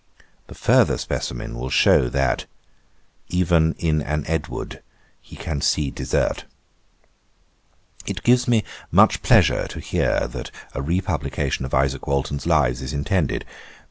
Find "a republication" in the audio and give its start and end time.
10.73-11.65